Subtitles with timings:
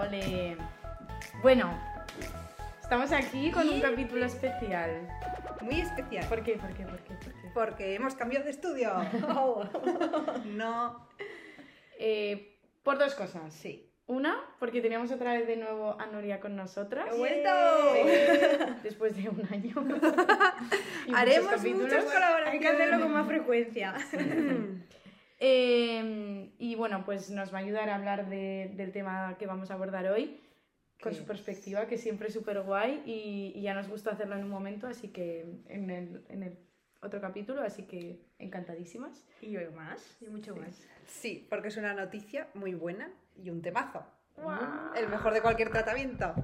[0.00, 0.56] Ole.
[1.42, 1.76] Bueno,
[2.80, 5.08] estamos aquí con un capítulo especial.
[5.60, 6.24] Muy especial.
[6.28, 6.54] ¿Por qué?
[6.54, 6.84] ¿Por qué?
[6.84, 7.14] ¿Por qué?
[7.14, 7.48] ¿Por qué?
[7.52, 8.92] Porque hemos cambiado de estudio.
[10.44, 11.08] no.
[11.98, 13.52] Eh, por dos cosas.
[13.52, 13.90] Sí.
[14.06, 17.08] Una, porque teníamos otra vez de nuevo a Nuria con nosotras.
[17.12, 17.50] ¡He vuelto!
[18.82, 19.74] Después de un año.
[21.14, 21.82] Haremos capítulos.
[21.82, 22.52] muchas colaboraciones.
[22.54, 23.94] Hay que hacerlo con más frecuencia.
[25.40, 29.70] Eh, y bueno, pues nos va a ayudar a hablar de- del tema que vamos
[29.70, 30.40] a abordar hoy
[31.00, 31.28] con ¿Qué su es?
[31.28, 34.86] perspectiva, que siempre es súper guay y, y ya nos gusta hacerlo en un momento,
[34.88, 36.58] así que en el, en el
[37.00, 39.24] otro capítulo, así que encantadísimas.
[39.40, 40.82] Y hoy más, y mucho más.
[41.06, 44.04] Sí, porque es una noticia muy buena y un temazo.
[44.36, 44.92] Guau.
[44.96, 46.34] El mejor de cualquier tratamiento.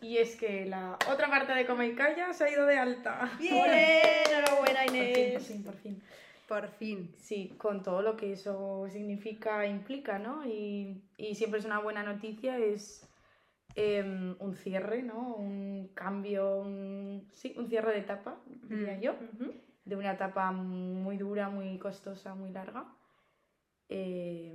[0.00, 3.28] Y es que la otra parte de Come y Calla se ha ido de alta.
[3.38, 3.64] ¡Bien!
[4.30, 5.46] ¡Enhorabuena, Por fin, por Inés!
[5.46, 6.02] fin, por fin.
[6.46, 7.12] Por fin.
[7.18, 10.46] Sí, con todo lo que eso significa e implica, ¿no?
[10.46, 13.08] Y, y siempre es una buena noticia, es
[13.74, 15.34] em, un cierre, ¿no?
[15.34, 19.00] Un cambio, un, sí, un cierre de etapa, diría Mm.
[19.00, 19.14] yo,
[19.84, 22.84] de una etapa muy dura, muy costosa, muy larga.
[23.88, 24.54] Eh,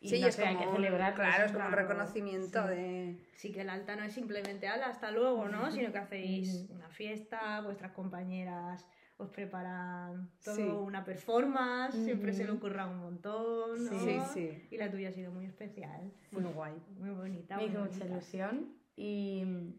[0.00, 1.16] y sí, no es sé, hay que celebrarlo.
[1.16, 1.56] Claro, es sí.
[1.56, 2.68] como un reconocimiento sí.
[2.68, 3.16] de.
[3.34, 5.70] Sí que el alta no es simplemente ala, hasta luego, ¿no?
[5.70, 8.86] Sino que hacéis una fiesta, vuestras compañeras
[9.18, 10.62] os preparan todo Sí.
[10.62, 13.90] una performance, siempre se le ocurra un montón, ¿no?
[14.00, 14.68] Sí, sí.
[14.70, 16.74] Y la tuya ha sido muy especial, Muy guay.
[16.98, 17.56] muy bonita.
[17.56, 19.72] Me hizo mucha ilusión y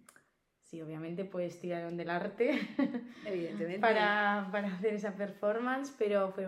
[0.62, 2.52] sí, obviamente pues tiraron del arte.
[3.26, 3.80] Evidentemente.
[3.80, 6.48] para, para hacer esa performance, pero fue,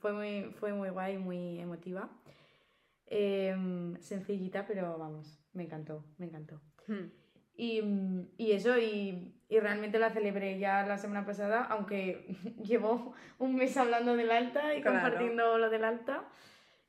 [0.00, 2.08] fue, muy, fue muy guay, muy emotiva.
[3.06, 6.60] Em, sencillita, pero vamos, me encantó, me encantó.
[6.86, 7.10] Hmm.
[7.54, 12.26] Y, mm, y eso, y, y realmente la celebré ya la semana pasada, aunque
[12.64, 15.00] llevo un mes hablando del alta y Claro.
[15.00, 16.24] compartiendo lo del alta.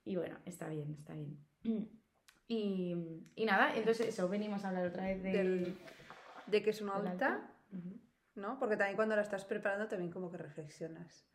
[0.06, 1.38] Y bueno, está bien, está bien.
[2.46, 2.94] Y,
[3.36, 5.78] y nada, entonces eso, venimos a hablar otra vez del, Del-
[6.48, 8.00] De que es una del alta, Ujú.
[8.36, 8.60] ¿no?
[8.60, 11.26] Porque también cuando la estás preparando, también como que reflexionas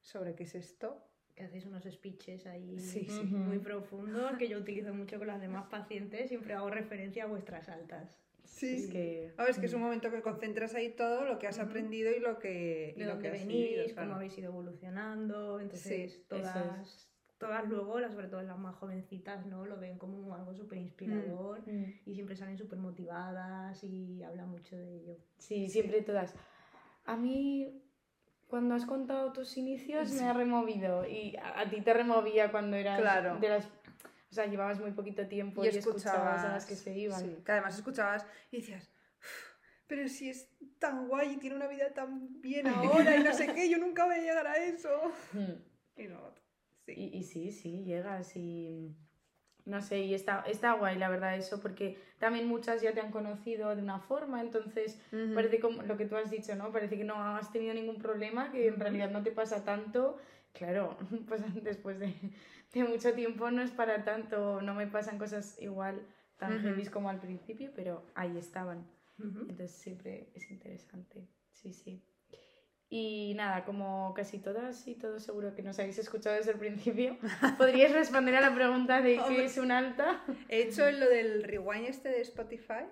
[0.00, 1.06] sobre qué es esto.
[1.34, 3.22] Que hacéis unos speeches ahí Sí, sí.
[3.24, 7.68] muy profundos que yo utilizo mucho con las demás pacientes, siempre hago referencia a vuestras
[7.68, 8.16] altas.
[8.44, 8.74] Sí.
[8.76, 9.32] Es que...
[9.36, 12.10] A ver, es que es un momento que concentras ahí todo lo que has aprendido
[12.14, 14.14] y lo que, y de lo dónde que has venís, vivido, cómo claro.
[14.14, 15.60] habéis ido evolucionando.
[15.60, 19.64] Entonces, Sí, todas, todas luego, las- sobre todo las más jovencitas, ¿no?
[19.66, 21.84] Lo ven como algo súper inspirador Mm.
[22.06, 25.16] y siempre salen súper motivadas y hablan mucho de ello.
[25.38, 26.34] Sí, siempre todas.
[27.06, 27.80] A mí,
[28.46, 31.06] cuando has contado tus inicios, me ha removido.
[31.08, 33.38] Y a, a ti te removía cuando eras Claro.
[33.40, 33.68] de las...
[34.34, 37.20] O sea, llevabas muy poquito tiempo y y, escuchabas, escuchabas a las que se iban.
[37.20, 38.90] sí, que además escuchabas y decías
[39.20, 39.54] "Uf,
[39.86, 40.48] pero si es
[40.80, 44.06] tan guay y tiene una vida tan bien ahora y no sé qué yo nunca
[44.06, 44.90] voy a llegar a eso
[45.34, 45.52] Mm.
[46.02, 46.32] y no
[46.84, 48.92] sí Y, y sí, sí, llegas y...
[49.66, 53.12] No sé, y está, está guay la verdad eso, porque también muchas ya te han
[53.12, 55.32] conocido de una forma, entonces Ujú.
[55.32, 56.72] parece como lo que tú has dicho, ¿no?
[56.72, 60.18] Parece que no has tenido ningún problema, que en realidad no te pasa tanto.
[60.54, 60.96] Claro,
[61.28, 62.14] pues después de,
[62.72, 66.06] de mucho tiempo no es para tanto, no me pasan cosas igual
[66.38, 68.86] tan heavy como al principio, pero ahí estaban.
[69.18, 69.40] Ujú.
[69.48, 72.02] Entonces siempre es interesante, sí, sí.
[72.90, 77.18] Y nada, como casi todas y todos seguro que nos habéis escuchado desde el principio,
[77.58, 80.22] podríais responder a la pregunta de qué es un alta.
[80.48, 82.84] he hecho lo del rewind este de Spotify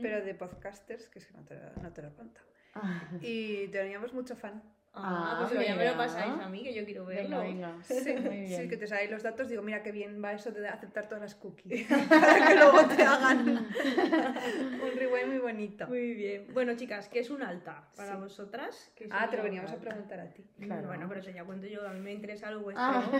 [0.00, 4.12] pero de podcasters que es que no te, no te lo contado Ah, y teníamos
[4.12, 4.62] mucho fan
[4.98, 7.40] Ah, pues ya me lo pasáis a mí, que yo quiero verlo.
[7.40, 7.84] venga, venga.
[7.84, 8.62] Sí, Muy bien.
[8.62, 9.48] sí, que te salen los datos.
[9.48, 11.86] Digo, mira qué bien va eso de aceptar todas las cookies.
[12.08, 13.46] Para que luego te hagan
[14.82, 15.86] un rewind muy bonito.
[15.86, 16.46] Muy bien.
[16.54, 18.18] Bueno, chicas, ¿qué es un alta para Sí.
[18.20, 18.90] vosotras?
[18.96, 20.44] ¿Qué es Ah, te lo veníamos a preguntar a ti.
[20.60, 20.88] Claro.
[20.88, 22.82] Bueno, pero eso ya cuento yo, a mí me interesa lo vuestro.
[22.82, 23.10] Ah,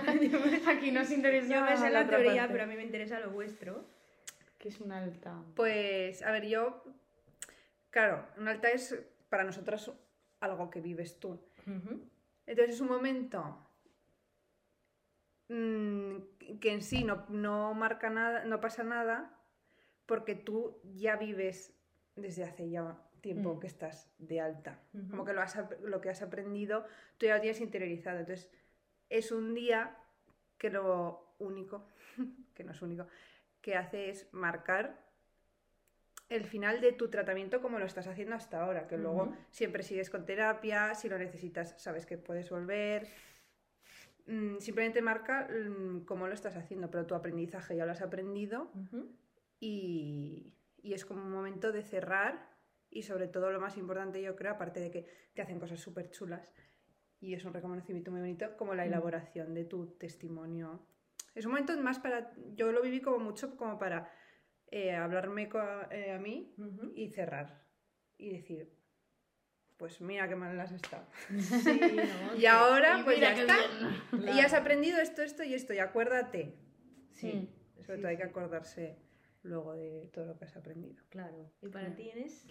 [0.68, 2.52] aquí nos interesa Yo me sé la teoría, parte.
[2.52, 3.84] pero a mí me interesa lo vuestro.
[4.58, 5.34] ¿Qué es un alta?
[5.54, 6.82] Pues, a ver, yo.
[7.90, 8.98] Claro, un alta es
[9.28, 9.90] para nosotras
[10.40, 11.38] algo que vives tú.
[11.66, 13.58] Entonces es un momento
[15.48, 16.16] mm,
[16.60, 19.36] que en sí no, no marca nada, no pasa nada,
[20.06, 21.74] porque tú ya vives
[22.14, 23.60] desde hace ya tiempo Mm.
[23.60, 24.80] que estás de alta.
[25.10, 26.86] Como que lo, has, lo que has aprendido,
[27.18, 28.20] tú ya lo tienes interiorizado.
[28.20, 28.50] Entonces,
[29.08, 29.96] es un día
[30.58, 31.88] que lo único,
[32.54, 33.06] que no es único,
[33.60, 35.04] que hace es marcar
[36.28, 40.10] el final de tu tratamiento como lo estás haciendo hasta ahora, que luego siempre sigues
[40.10, 43.06] con terapia, si lo necesitas sabes que puedes volver.
[44.26, 48.72] Mm, Simplemente marca mm, cómo lo estás haciendo, pero tu aprendizaje ya lo has aprendido
[49.60, 50.52] y,
[50.82, 52.56] y es como un momento de cerrar
[52.90, 56.10] y sobre todo lo más importante yo creo, aparte de que te hacen cosas súper
[56.10, 56.52] chulas
[57.20, 60.86] y es un reconocimiento muy bonito, como la elaboración de tu testimonio.
[61.34, 64.10] Es un momento más para, yo lo viví como mucho como para
[64.70, 66.54] eh, hablarme co- eh, a mí
[66.94, 67.64] y cerrar.
[68.18, 68.72] Y decir,
[69.76, 71.06] pues mira qué mal has estado.
[71.38, 72.34] Sí, ¿no?
[72.38, 73.56] Y ahora, Y pues ya está.
[74.12, 74.34] bien.
[74.36, 76.54] Y has aprendido esto, esto y esto, y acuérdate.
[77.10, 77.48] Sí,
[77.82, 78.96] Sobre sí, todo hay que acordarse
[79.42, 81.02] luego de todo lo que has aprendido.
[81.10, 81.52] Claro.
[81.62, 82.46] ¿Y para ti, Inés?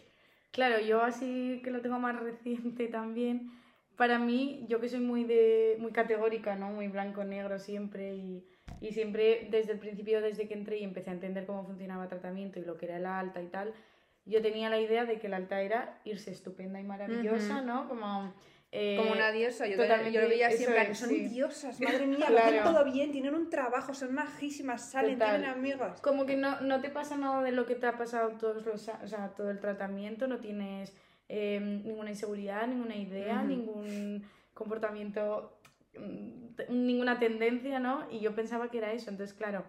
[0.51, 3.51] Claro, yo así que lo tengo más reciente también.
[3.97, 6.69] Para mí, yo que soy muy de muy categórica, ¿no?
[6.71, 8.45] Muy blanco-negro siempre y,
[8.81, 12.09] y siempre desde el principio, desde que entré y empecé a entender cómo funcionaba el
[12.09, 13.73] tratamiento y lo que era la alta y tal,
[14.25, 17.65] yo tenía la idea de que la alta era irse estupenda y maravillosa, Ujú.
[17.65, 17.87] ¿no?
[17.87, 18.33] Como,
[18.71, 21.27] eh, Como una diosa, yo, totalmente, yo lo veía siempre, es, son sí.
[21.27, 25.39] diosas, madre mía, lo hacen todo bien, tienen un trabajo, son majísimas, salen, Total.
[25.39, 26.01] tienen amigos.
[26.01, 28.87] Como que no, no te pasa nada de lo que te ha pasado todos los,
[28.89, 30.95] o sea, todo el tratamiento, no tienes
[31.29, 33.47] eh, ninguna inseguridad, ninguna idea, Ujú.
[33.47, 34.23] ningún
[34.55, 35.59] comportamiento,
[36.69, 38.07] ninguna tendencia, ¿no?
[38.11, 39.09] Y yo pensaba que era eso.
[39.09, 39.65] Entonces, claro,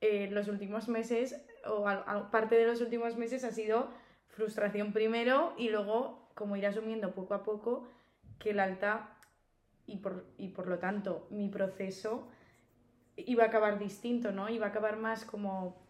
[0.00, 1.84] eh, los últimos meses, o
[2.30, 3.90] parte de los últimos meses ha sido
[4.28, 7.86] frustración primero y luego como ir asumiendo poco a poco
[8.38, 9.16] que el alta
[9.86, 12.28] y por, y por lo tanto mi proceso
[13.16, 14.48] iba a acabar distinto, ¿no?
[14.48, 15.86] Iba a acabar más como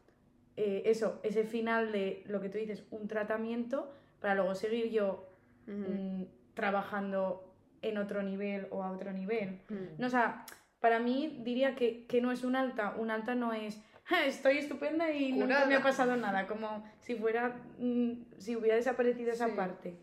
[0.56, 3.90] eh, eso, ese final de lo que tú dices, un tratamiento
[4.20, 5.26] para luego seguir yo
[5.66, 7.53] mm, trabajando
[7.88, 9.60] en otro nivel o a otro nivel.
[9.68, 9.98] Mm.
[10.00, 10.44] No, o sea,
[10.80, 14.58] para mí diría que, que no es un alta, un alta no es "Ja, estoy
[14.58, 15.76] estupenda y nunca me Curada.
[15.78, 19.54] ha pasado nada, como si fuera, mm, si hubiera desaparecido esa Sí.
[19.56, 19.96] parte.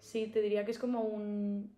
[0.00, 1.72] Sí, te diría que es como un,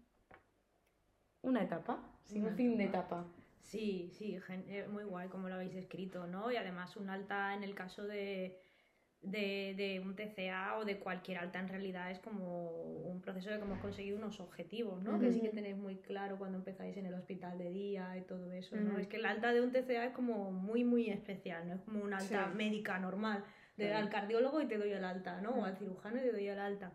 [1.42, 3.24] una etapa, sí, un fin de etapa.
[3.62, 4.38] Sí, sí,
[4.68, 6.50] eh, muy guay como lo habéis escrito, ¿no?
[6.50, 8.58] Y además un alta en el caso de,
[9.22, 12.70] de, de un TCA o de cualquier alta en realidad es como
[13.04, 15.18] un proceso de que hemos conseguido unos objetivos, ¿no?
[15.20, 18.50] Que sí que tenéis muy claro cuando empezáis en el hospital de día y todo
[18.52, 18.92] eso, ¿no?
[18.92, 18.98] Ujú.
[19.00, 22.02] Es que el alta de un TCA es como muy, muy especial, no es como
[22.02, 22.56] una alta Sí.
[22.56, 23.44] médica normal,
[23.76, 24.04] de Claro.
[24.04, 25.50] al cardiólogo y te doy el alta, ¿no?
[25.50, 26.92] O al cirujano y te doy el alta.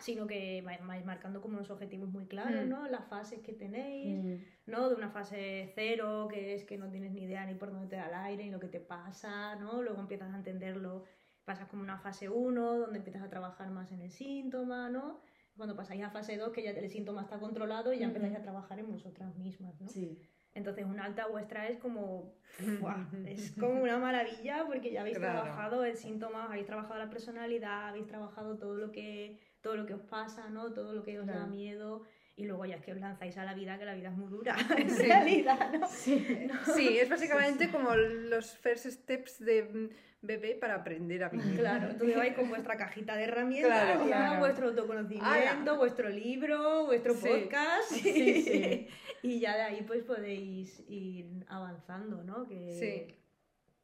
[0.00, 2.66] Sino que vais vais marcando como unos objetivos muy claros.
[2.66, 2.88] ¿no?
[2.88, 4.40] Las fases que tenéis.
[4.66, 4.88] ¿no?
[4.88, 7.96] De una fase cero, que es que no tienes ni idea ni por dónde te
[7.96, 9.82] da el aire, ni lo que te pasa, ¿no?
[9.82, 11.04] Luego empiezas a entenderlo,
[11.44, 15.20] pasas como una fase 1, donde empiezas a trabajar más en el síntoma, ¿no?
[15.56, 18.42] Cuando pasáis a fase 2, que ya el síntoma está controlado y ya empezáis a
[18.42, 19.88] trabajar en vosotras mismas, ¿no?
[19.88, 20.18] Sí.
[20.54, 22.34] Entonces, una alta vuestra es como.
[23.26, 25.40] es como una maravilla porque ya habéis Claro.
[25.42, 29.94] trabajado el síntoma, habéis trabajado la personalidad, habéis trabajado todo lo que, todo lo que
[29.94, 30.72] os pasa, ¿no?
[30.72, 31.48] Todo lo que os da Claro.
[31.50, 32.02] miedo.
[32.34, 34.28] Y luego ya es que os lanzáis a la vida, que la vida es muy
[34.30, 35.02] dura, en Sí.
[35.02, 35.86] realidad, ¿no?
[35.88, 36.48] Sí.
[36.76, 39.90] Sí, es básicamente como los first steps de
[40.22, 41.58] bebé para aprender a vivir.
[41.58, 44.40] Claro, entonces vais con vuestra cajita de herramientas, Claro, ya, claro.
[44.40, 45.72] vuestro autoconocimiento, ¡Hala!
[45.76, 47.28] vuestro libro, vuestro Sí.
[47.28, 48.88] podcast, Sí, sí.
[49.22, 52.46] y ya de ahí pues podéis ir avanzando, ¿no?
[52.46, 53.16] Que, Sí.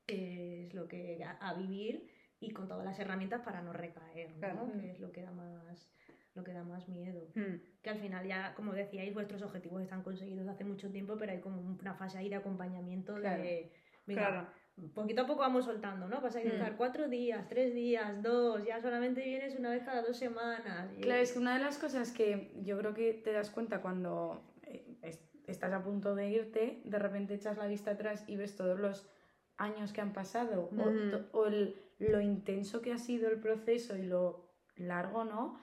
[0.06, 2.06] que es lo que a, a vivir
[2.40, 4.38] y con todas las herramientas para no recaer, ¿no?
[4.38, 4.72] Claro.
[4.80, 5.90] Que es lo que da más
[6.34, 7.28] lo que da más miedo.
[7.34, 7.56] Mm.
[7.82, 11.40] Que al final ya, como decíais, vuestros objetivos están conseguidos hace mucho tiempo, pero hay
[11.40, 13.42] como una fase ahí de acompañamiento Claro.
[13.42, 13.72] de
[14.06, 14.46] venga, Claro.
[14.94, 16.22] poquito a poco vamos soltando, ¿no?
[16.22, 16.54] Pasáis de Mm.
[16.54, 20.90] estar cuatro días, tres días, dos, ya solamente vienes una vez cada dos semanas.
[20.96, 23.80] y- Claro, es que una de las cosas que yo creo que te das cuenta
[23.82, 28.36] cuando eh, es- estás a punto de irte, de repente echas la vista atrás y
[28.36, 29.08] ves todos los
[29.56, 34.02] años que han pasado o o, el- lo intenso que ha sido el proceso y
[34.02, 34.46] lo
[34.76, 35.58] largo, ¿no?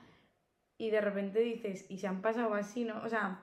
[0.77, 3.01] Y de repente dices, y se han pasado así, ¿no?
[3.03, 3.41] O sea,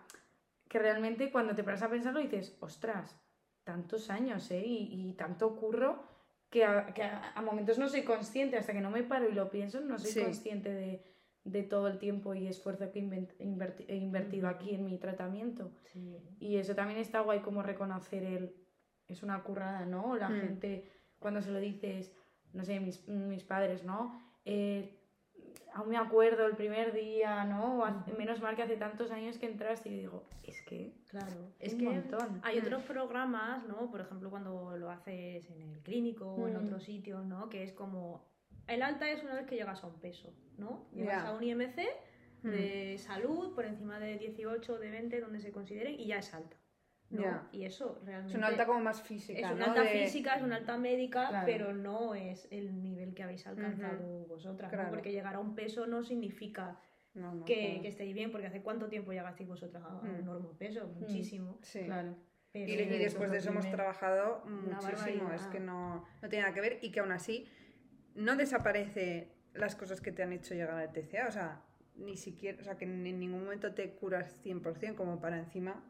[0.68, 3.18] que realmente cuando te paras a pensarlo dices, ostras,
[3.64, 4.62] tantos años, ¿eh?
[4.66, 6.02] Y, y tanto curro
[6.50, 9.32] que, a, que a- a momentos no soy consciente, hasta que no me paro y
[9.34, 10.20] lo pienso, no soy Sí.
[10.22, 11.02] consciente de,
[11.44, 15.72] de todo el tiempo y esfuerzo que inverti- he invertido aquí en mi tratamiento.
[15.84, 16.18] Sí.
[16.40, 18.54] Y eso también está guay como reconocer el...
[19.08, 20.16] Es una currada, ¿no?
[20.16, 20.40] La Mm.
[20.40, 22.14] gente, cuando se lo dices,
[22.52, 24.20] no sé, mis, mis padres, ¿no?
[24.44, 24.98] Eh,
[25.74, 27.78] aún me acuerdo el primer día, ¿no?
[27.80, 28.18] O hace- Ujú.
[28.18, 31.78] menos mal que hace tantos años que entraste y digo, es que Claro, es un
[31.78, 32.40] que montón.
[32.42, 32.62] hay Mm.
[32.64, 33.90] otros programas, ¿no?
[33.90, 36.64] Por ejemplo, cuando lo haces en el clínico o en Mm.
[36.64, 37.48] otros sitios, ¿no?
[37.48, 38.24] Que es como...
[38.68, 40.86] El alta es una vez que llegas a un peso, ¿no?
[40.94, 41.86] Llegas a un IMC
[42.42, 42.48] Mm.
[42.50, 46.32] de salud por encima de 18 o de 20, donde se consideren, y ya es
[46.34, 46.56] alta.
[47.12, 47.48] ¿No?
[47.52, 48.32] Y eso realmente...
[48.32, 49.38] Es una alta como más física.
[49.40, 49.54] Es ¿no?
[49.56, 51.46] una alta De- física, es una alta médica, Claro.
[51.46, 54.72] pero no es el nivel que habéis alcanzado vosotras.
[54.90, 56.78] Porque llegar a un peso no significa
[57.14, 57.82] No, no, que, claro.
[57.82, 60.24] que estéis bien, porque ¿hace cuánto tiempo llegasteis vosotras a, a un Mm.
[60.24, 60.86] normopeso?
[60.88, 61.58] Muchísimo.
[61.62, 61.84] Sí.
[61.84, 62.16] Claro.
[62.52, 66.54] Pero- Y, y después de eso hemos trabajado muchísimo, es que no, no tiene nada
[66.54, 67.46] que ver y que aún así
[68.14, 71.62] no desaparece las cosas que te han hecho llegar al TCA, o sea,
[71.96, 75.82] ni siquiera, o sea, que en ningún momento te curas 100% como para encima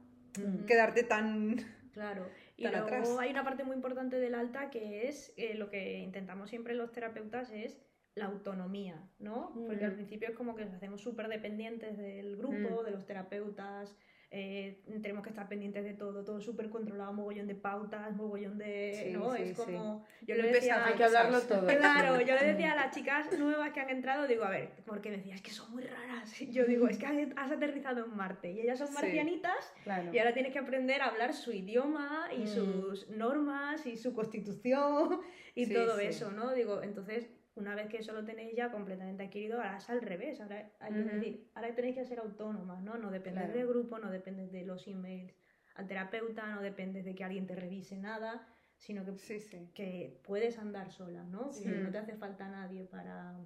[0.67, 1.57] Quedarte tan
[1.93, 3.17] Claro, y Tan luego atrás.
[3.19, 6.93] hay una parte muy importante del alta que es eh, lo que intentamos siempre los
[6.93, 7.79] terapeutas es
[8.15, 9.53] la autonomía, ¿no?
[9.55, 13.97] Porque al principio es como que nos hacemos súper dependientes del grupo, de los terapeutas,
[14.35, 18.93] eh, tenemos que estar pendientes de todo, todo súper controlado, mogollón de pautas, mogollón de...
[19.05, 19.35] Sí, ¿no?
[19.37, 20.07] sí, es como...
[20.23, 20.61] Yo le decía...
[20.61, 21.67] pesado, Hay que hablarlo todo.
[21.67, 25.11] Claro, yo le decía a las chicas nuevas que han entrado, digo, a ver, porque
[25.11, 26.33] me decía, es que son muy raras.
[26.51, 30.11] Yo digo, es que has aterrizado en Marte y ellas son marcianitas Claro.
[30.15, 32.47] y ahora tienes que aprender a hablar su idioma y Mm.
[32.49, 35.21] sus normas y su constitución
[35.55, 36.53] y todo eso, ¿no?
[36.55, 40.41] Digo, entonces, una vez que eso lo tenéis ya completamente adquirido, ahora es al revés.
[40.41, 41.09] Ahora, hay que Ujú.
[41.11, 42.97] decir, ahora tenéis que ser autónomas, ¿no?
[42.97, 43.59] No dependes Claro.
[43.59, 45.35] del grupo, no dependes de los emails
[45.75, 48.47] al terapeuta, no dependes de que alguien te revise nada,
[48.79, 49.71] sino que, Sí, sí.
[49.75, 51.53] que puedes andar sola, ¿no?
[51.53, 51.69] Sí.
[51.69, 53.37] no te hace falta nadie para,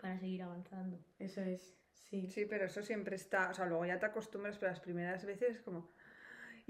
[0.00, 0.98] para seguir avanzando.
[1.18, 2.28] Eso es, sí.
[2.28, 5.56] Sí, pero eso siempre está, o sea, luego ya te acostumbras, pero las primeras veces
[5.56, 5.90] es como,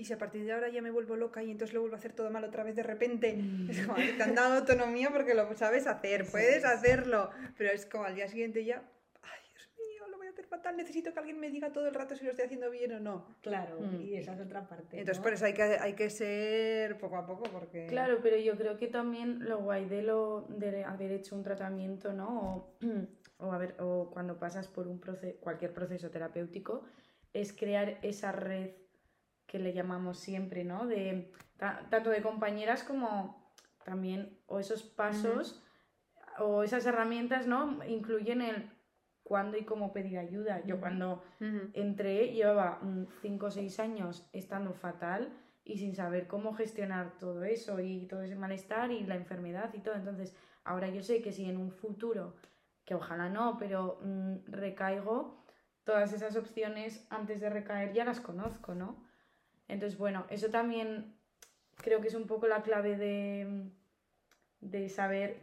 [0.01, 1.99] y si a partir de ahora ya me vuelvo loca y entonces lo vuelvo a
[1.99, 3.39] hacer todo mal otra vez de repente,
[3.69, 6.65] es como, te han dado autonomía porque lo sabes hacer, puedes es.
[6.65, 8.83] hacerlo, pero es como al día siguiente ya,
[9.23, 11.95] ay, Dios mío, lo voy a hacer fatal, necesito que alguien me diga todo el
[11.95, 13.37] rato si lo estoy haciendo bien o no.
[13.43, 14.01] Claro, Mm.
[14.01, 14.99] y esa es otra parte.
[14.99, 15.23] Entonces ¿no?
[15.23, 17.87] por eso hay que, hay que ser poco a poco porque...
[17.87, 22.15] Claro, pero yo creo que también lo guay de, lo, de haber hecho un tratamiento,
[22.15, 22.29] ¿no?
[22.41, 22.77] O,
[23.39, 24.99] o, haber- o cuando pasas por un
[25.41, 26.85] cualquier proceso terapéutico,
[27.35, 28.71] es crear esa red
[29.51, 30.87] que le llamamos siempre, ¿no?
[30.87, 33.53] De, ta- tanto de compañeras como
[33.85, 35.61] también, o esos pasos
[36.39, 37.85] o esas herramientas, ¿no?
[37.85, 38.71] Incluyen el
[39.25, 40.65] cuándo y cómo pedir ayuda.
[40.65, 41.23] Yo cuando
[41.75, 42.81] entré, llevaba
[43.23, 45.33] 5 o 6 años estando fatal
[45.65, 49.81] y sin saber cómo gestionar todo eso y todo ese malestar y la enfermedad y
[49.81, 49.97] todo.
[49.97, 52.37] Entonces, ahora yo sé que si en un futuro,
[52.85, 55.45] que ojalá no, pero mm, recaigo,
[55.83, 59.10] todas esas opciones antes de recaer ya las conozco, ¿no?
[59.71, 61.15] Entonces, bueno, eso también
[61.77, 63.71] creo que es un poco la clave de,
[64.61, 65.37] de saber,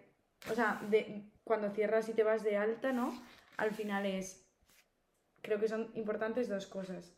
[0.52, 3.14] o sea, de cuando cierras y te vas de alta, ¿no?
[3.58, 4.46] Al final es,
[5.42, 7.14] creo que son importantes dos cosas.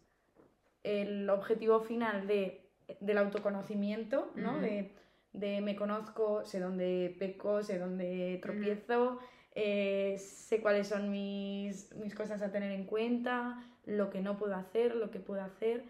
[0.84, 4.60] El objetivo final de, del autoconocimiento, ¿no?
[4.60, 4.92] De,
[5.34, 9.20] de me conozco, sé dónde peco, sé dónde tropiezo,
[9.56, 14.56] eh, sé cuáles son mis, mis cosas a tener en cuenta, lo que no puedo
[14.56, 15.84] hacer, lo que puedo hacer.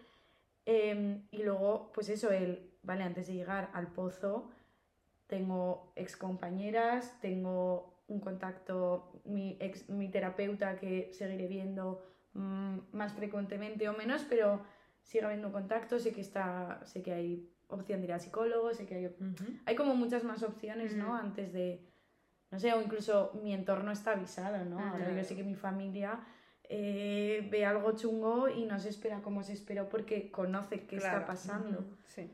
[0.66, 4.52] Em, y luego, pues eso, el, vale, antes de llegar al pozo,
[5.28, 13.14] tengo ex compañeras, tengo un contacto, mi, ex, mi terapeuta que seguiré viendo mm, más
[13.14, 14.64] frecuentemente o menos, pero
[15.04, 18.86] sigue habiendo contacto, sé que está, sé que hay opción de ir al psicólogo, sé
[18.86, 19.16] que hay,
[19.66, 21.10] hay como muchas más opciones, ¿no?
[21.10, 21.16] Ujú.
[21.16, 21.88] Antes de,
[22.50, 24.80] no sé, o incluso mi entorno está avisado, ¿no?
[24.80, 25.18] Ahora Ujú.
[25.18, 26.20] yo sé que mi familia
[26.70, 31.18] eh, ve algo chungo y no se espera como se esperó porque conoce qué Claro.
[31.20, 31.84] está pasando.
[32.08, 32.30] Sí.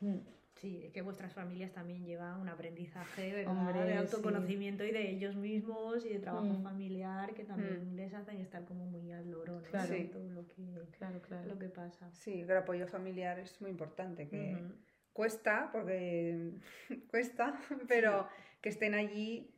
[0.00, 0.18] Mm.
[0.56, 3.52] Sí, es que vuestras familias también llevan un aprendizaje ¿verdad?
[3.52, 3.98] Hombre, de sí.
[3.98, 6.62] autoconocimiento y de ellos mismos y de trabajo Mm.
[6.64, 9.62] familiar que también les hacen estar como muy al loro ¿no?
[9.62, 9.94] Claro.
[9.94, 10.10] Sí.
[10.12, 10.54] todo lo que,
[10.98, 11.48] Claro, claro.
[11.48, 12.10] lo que pasa.
[12.12, 14.74] Sí, el apoyo familiar es muy importante, que Ujú.
[15.12, 16.50] cuesta, porque
[17.10, 18.26] cuesta, pero
[18.60, 19.54] que estén allí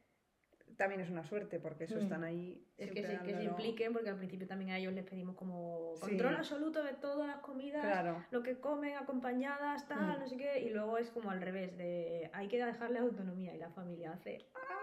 [0.80, 1.98] también es una suerte, porque eso Mm.
[2.02, 2.64] están ahí.
[2.78, 5.36] Es que, siempre sí, que se impliquen porque al principio también a ellos les pedimos
[5.36, 6.00] como Sí.
[6.00, 8.24] control absoluto de todas las comidas, Claro.
[8.30, 10.20] lo que comen acompañadas, tal, Mm.
[10.20, 13.58] no sé qué, y luego es como al revés, de hay que dejarles autonomía y
[13.58, 14.38] la familia hace,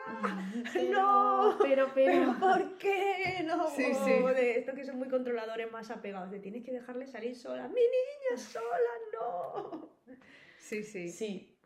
[0.91, 1.95] no, pero, pero.
[1.95, 3.43] ¿pero por qué?
[3.43, 4.11] No, Sí, sí.
[4.35, 7.81] de esto que son muy controladores más apegados, de tienes que dejarle salir sola, mi
[7.81, 9.89] niña sola, no.
[10.59, 11.07] Sí, sí.
[11.09, 11.56] Sí.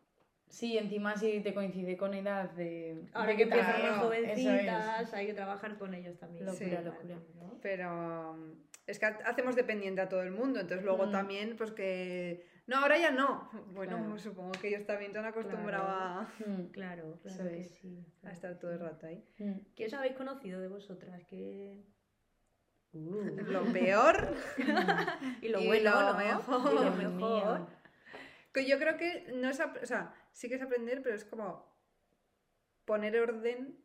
[0.52, 4.00] Sí, encima si te coincide con edad de, Ahora de que empiezan Claro, es.
[4.00, 6.44] jovencitas, hay que trabajar con ellos también.
[6.44, 7.16] Locura, Sí, locura.
[7.36, 7.58] ¿no?
[7.62, 8.54] Pero um,
[8.86, 11.10] es que ha- hacemos dependiente a todo el mundo, entonces luego Mm.
[11.12, 12.46] también, pues que.
[12.66, 13.48] No, ahora ya no.
[13.72, 14.18] Bueno, Claro.
[14.18, 18.04] supongo que ellos también se han acostumbrado a, Mm, Claro, claro que sí.
[18.18, 19.24] a claro estar todo el rato ahí.
[19.38, 19.52] mm.
[19.74, 21.24] ¿Qué os habéis conocido de vosotras?
[21.28, 21.82] ¿Qué...
[22.92, 24.34] Lo peor.
[25.40, 26.18] Y lo Y bueno, lo ¿no?
[26.18, 26.72] mejor.
[26.72, 27.66] Y lo mejor.
[28.52, 29.58] Que yo creo que no es.
[29.60, 31.72] O sea, sí que es aprender, pero es como
[32.84, 33.78] poner orden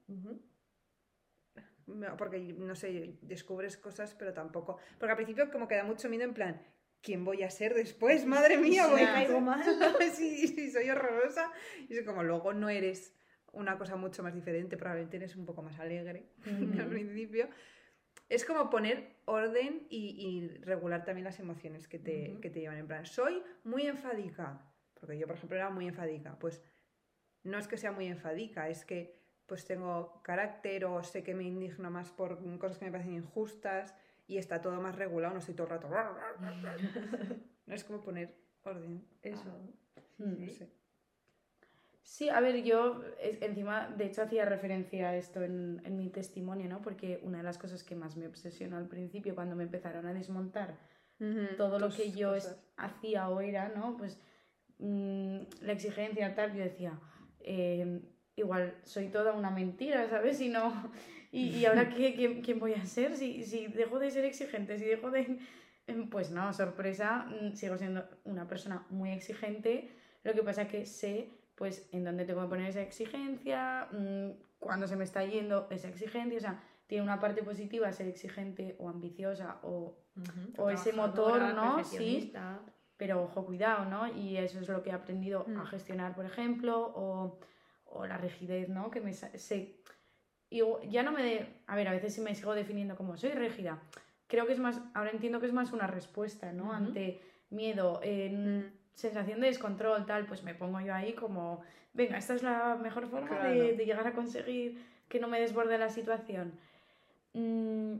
[2.17, 4.77] porque no sé, descubres cosas, pero tampoco.
[4.99, 6.61] Porque al principio como que da mucho miedo en plan,
[7.01, 8.25] ¿quién voy a ser después?
[8.25, 9.63] Madre mía, voy a caigo mal.
[10.13, 11.51] sí, sí, soy horrorosa.
[11.89, 13.13] Y es como luego no eres
[13.53, 16.29] una cosa mucho más diferente, probablemente eres un poco más alegre
[16.79, 17.49] al principio.
[18.29, 22.77] Es como poner orden y, y regular también las emociones que te, que te llevan.
[22.77, 24.66] En plan, soy muy enfadica,
[24.99, 26.37] porque yo, por ejemplo, era muy enfadica.
[26.39, 26.61] Pues
[27.43, 31.43] no es que sea muy enfadica, es que pues tengo carácter o sé que me
[31.43, 33.95] indigno más por cosas que me parecen injustas
[34.27, 35.87] y está todo más regulado, no estoy todo el rato.
[37.65, 39.05] No es como poner Orden.
[39.21, 39.49] Eso.
[40.17, 40.45] Mm.
[40.45, 40.69] No sé.
[42.01, 46.69] Sí, a ver, yo encima, de hecho, hacía referencia a esto en, en mi testimonio,
[46.69, 46.81] ¿no?
[46.81, 50.13] Porque una de las cosas que más me obsesionó al principio, cuando me empezaron a
[50.13, 50.77] desmontar
[51.57, 53.97] todo lo que yo es- hacía o era, ¿no?
[53.97, 54.17] Pues
[54.79, 56.99] mm, la exigencia tal, yo decía,
[57.41, 58.01] eh,
[58.35, 60.39] igual soy toda una mentira, ¿sabes?
[60.41, 60.91] Y no,
[61.31, 64.85] y, y ahora qué, quién voy a ser si, si dejo de ser exigente, si
[64.85, 65.39] dejo de...
[66.11, 69.89] Pues no, sorpresa, mm, sigo siendo una persona muy exigente,
[70.23, 74.87] lo que pasa que sé pues en dónde tengo que poner esa exigencia, mm, cuando
[74.87, 78.89] se me está yendo esa exigencia, o sea, tiene una parte positiva ser exigente o
[78.89, 79.97] ambiciosa o.
[80.57, 81.83] O ese motor, ¿no?
[81.83, 82.33] Sí.
[82.97, 84.07] Pero ojo, cuidado, ¿no?
[84.07, 85.59] Y eso es lo que he aprendido Mm.
[85.61, 87.37] a gestionar, por ejemplo, o,
[87.85, 88.89] o la rigidez, ¿no?
[88.91, 89.75] Que me sé.
[90.49, 91.23] Y ya no me.
[91.23, 93.79] de- a ver, a veces sí me sigo definiendo como soy rígida.
[94.27, 94.81] Creo que es más.
[94.93, 96.65] Ahora entiendo que es más una respuesta, ¿no?
[96.65, 96.73] Ujú.
[96.73, 98.71] Ante miedo, en Mm.
[98.93, 101.61] sensación de descontrol, tal, pues me pongo yo ahí como.
[101.93, 103.49] Venga, esta es la mejor forma Claro.
[103.51, 106.53] de, de llegar a conseguir que no me desborde la situación.
[107.33, 107.95] Mm,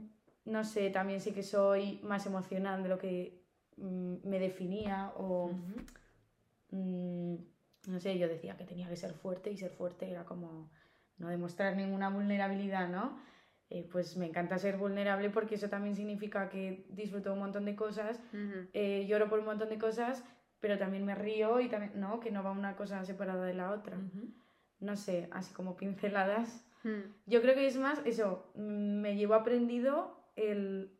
[0.46, 3.47] no sé, también sí que soy más emocional de lo que mm,
[3.78, 5.50] me definía o
[6.70, 7.34] mm,
[7.88, 10.70] no sé, yo decía que tenía que ser fuerte y ser fuerte era como
[11.16, 13.18] no demostrar ninguna vulnerabilidad, ¿no?
[13.70, 17.76] Eh, pues me encanta ser vulnerable porque eso también significa que disfruto un montón de
[17.76, 18.20] cosas,
[18.72, 20.24] eh, lloro por un montón de cosas,
[20.60, 22.18] pero también me río y también, ¿no?
[22.20, 23.98] Que no va una cosa separada de la otra.
[24.80, 26.66] No sé, así como pinceladas.
[26.84, 27.12] Mm.
[27.26, 30.96] Yo creo que es más eso, mm, me llevo aprendido el,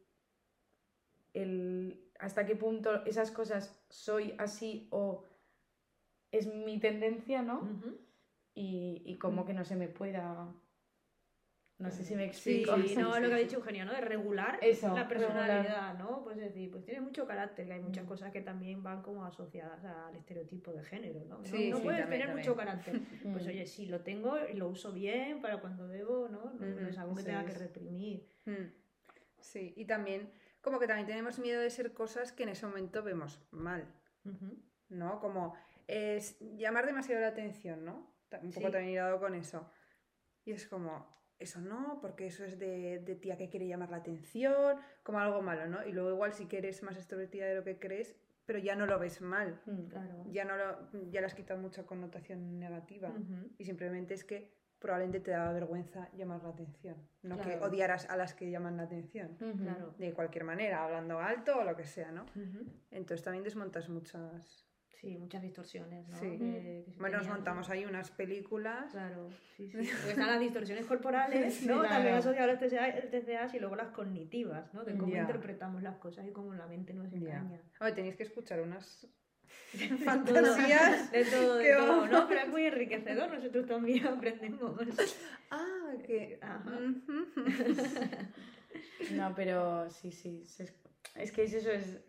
[1.32, 5.25] el hasta qué punto esas cosas soy así o
[6.32, 7.60] es mi tendencia, ¿no?
[7.60, 7.96] Ujú.
[8.54, 10.52] Y, y como que no se me pueda...
[11.78, 12.75] No sé si me explico.
[12.76, 13.92] Sí, no, lo que ha dicho Eugenia, ¿no?
[13.92, 15.98] De regular Eso, la personalidad, regular.
[16.00, 16.25] ¿no?
[16.25, 18.08] Pues es decir, pues tienes mucho carácter, que hay muchas Mm.
[18.08, 21.38] cosas que también van como asociadas al estereotipo de género, ¿no?
[21.38, 22.48] No- Sí, no, sí, puedes también, tener también.
[22.48, 22.94] mucho carácter.
[23.32, 23.48] Pues Mm.
[23.48, 26.52] oye, sí, lo tengo y lo uso bien para cuando debo, ¿no?
[26.54, 28.26] No, no es algo que tenga que reprimir.
[28.46, 28.72] Mm.
[29.38, 33.02] Sí, y también, como que también tenemos miedo de ser cosas que en ese momento
[33.02, 33.87] vemos mal.
[34.88, 35.20] ¿no?
[35.20, 35.54] Como
[35.87, 38.11] es llamar demasiado la atención, ¿no?
[38.42, 38.72] Un poco Sí.
[38.72, 39.70] también hilado con eso.
[40.44, 41.06] Y es como,
[41.38, 45.40] eso no, porque eso es de, de tía que quiere llamar la atención, como algo
[45.42, 45.87] malo, ¿no?
[45.87, 48.87] Y luego igual sí que eres más extrovertida de lo que crees, pero ya no
[48.87, 49.61] lo ves mal.
[49.66, 49.87] Mm.
[49.88, 50.24] Claro.
[50.30, 53.12] Ya no lo, ya le has quitado mucha connotación negativa.
[53.59, 56.96] Y simplemente es que probablemente te daba vergüenza llamar la atención.
[57.22, 59.36] No que odiaras a las que llaman la atención.
[59.36, 59.94] Claro.
[59.98, 62.26] De cualquier manera, hablando alto o lo que sea, ¿no?
[62.90, 64.64] Entonces también desmontas muchas...
[65.00, 66.18] Sí, muchas distorsiones, ¿no?
[66.18, 66.84] Sí.
[66.98, 68.90] Bueno, nos montamos ahí unas películas.
[68.90, 69.76] Claro, sí, sí.
[69.96, 71.78] Porque están las distorsiones corporales, ¿no?
[71.78, 71.88] claro.
[71.88, 74.82] También asociadas a los TCA y luego las cognitivas, ¿no?
[74.82, 77.62] De cómo interpretamos las cosas y cómo la mente nos engaña.
[77.80, 79.06] Oye, tenéis que escuchar unas
[80.04, 81.11] fantasías.
[81.12, 82.11] De todo, de que todo, vamos.
[82.11, 82.28] ¿no?
[82.28, 84.80] Pero es muy enriquecedor, nosotros también aprendemos.
[85.50, 86.38] Ah, que...
[86.42, 86.78] Ajá.
[86.78, 87.26] Ujú.
[89.12, 90.42] No, pero sí, sí.
[90.58, 90.74] Es,
[91.14, 92.00] es que es eso es.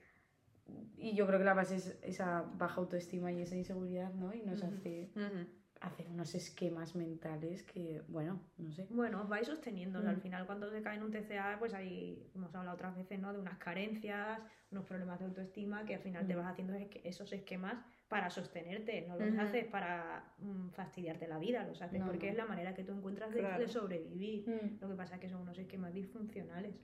[0.97, 4.34] Y yo creo que la base es esa baja autoestima y esa inseguridad, ¿no?
[4.34, 4.67] Y nos Ujú.
[4.73, 5.47] hace Ujú.
[5.82, 8.86] Hacer unos esquemas mentales que, bueno, no sé.
[8.89, 10.02] Bueno, os vais sosteniendo.
[10.02, 10.15] sea, Mm.
[10.15, 13.32] al final, cuando se cae en un TCA, pues hay, hemos hablado otras veces, ¿no?
[13.32, 16.38] De unas carencias, unos problemas de autoestima, que al final te Mm.
[16.39, 19.06] vas haciendo esos esquemas para sostenerte.
[19.08, 19.39] No los Ujú.
[19.42, 22.32] haces para mm, fastidiarte la vida, los haces No, porque no.
[22.34, 23.60] es la manera que tú encuentras de, Claro.
[23.62, 24.50] de sobrevivir.
[24.50, 24.82] Mm.
[24.82, 26.76] Lo que pasa es que son unos esquemas disfuncionales.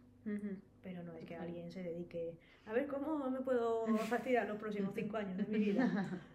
[0.81, 4.91] Pero no es que alguien se dedique a ver cómo me puedo fastidiar los próximos
[4.95, 5.85] cinco años de mi vida.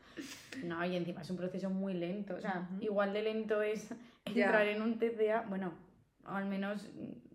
[0.65, 2.35] No, y encima es un proceso muy lento.
[2.37, 3.89] O sea, igual de lento es
[4.27, 5.43] entrar en un TCA.
[5.49, 5.73] Bueno,
[6.25, 6.87] al menos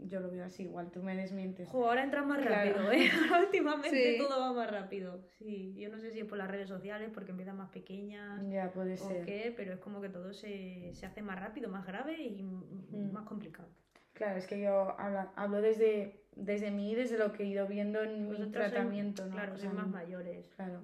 [0.05, 0.63] yo lo veo así.
[0.63, 1.67] Igual tú me desmientes.
[1.69, 2.55] Jo, ahora entras más Claro.
[2.83, 3.09] rápido, ¿eh?
[3.45, 4.17] Últimamente Sí.
[4.19, 5.21] todo va más rápido.
[5.39, 8.71] Sí, yo no sé si es por las redes sociales, porque empiezan más pequeñas Ya
[8.71, 9.25] puede o ser.
[9.25, 13.11] qué, pero es como que todo se, se hace más rápido, más grave y Mm.
[13.11, 13.67] más complicado.
[14.13, 18.01] Claro, es que yo habla- hablo desde, desde mí, desde lo que he ido viendo
[18.01, 19.31] en mi Vosotros sois- tratamiento, ¿no?
[19.33, 20.47] Claro, O sea, más mayores.
[20.55, 20.81] Claro.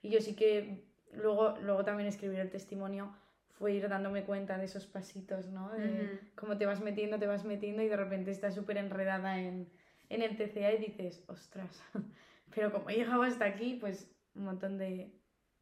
[0.00, 3.14] Y yo sí que luego, luego también escribir el testimonio
[3.50, 5.70] fue ir dándome cuenta de esos pasitos, ¿no?
[5.70, 9.68] De cómo te vas metiendo, te vas metiendo y de repente estás súper enredada en,
[10.08, 11.82] en el TCA y dices, ostras,
[12.54, 15.12] pero como he llegado hasta aquí, pues un montón de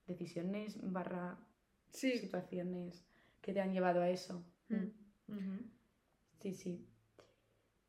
[0.06, 1.36] decisiones barra
[1.90, 2.16] Sí.
[2.18, 3.04] situaciones
[3.40, 4.44] que te han llevado a eso.
[4.68, 4.84] Mm.
[5.28, 5.64] Ujú.
[6.40, 6.86] Sí, sí.